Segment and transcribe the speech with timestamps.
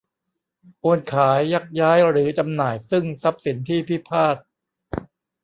[0.81, 4.35] โอนขาย ยักย้ายหรือจำหน่าย ซึ่งทรัพย์สินที่พิพาท